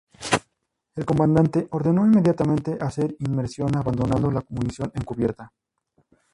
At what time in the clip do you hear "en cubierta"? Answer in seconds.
4.95-5.53